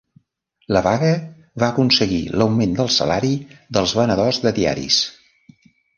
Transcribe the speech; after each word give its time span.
La 0.77 0.81
vaga 0.85 1.09
va 1.63 1.67
aconseguir 1.67 2.21
l'augment 2.41 2.73
del 2.79 2.91
salari 2.97 3.31
dels 3.77 3.95
venedors 4.01 4.41
de 4.47 4.55
diaris. 4.61 4.99